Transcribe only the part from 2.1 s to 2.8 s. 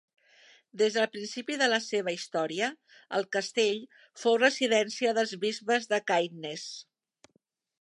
història,